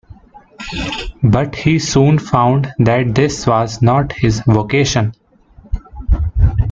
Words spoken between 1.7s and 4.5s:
soon found that this was not his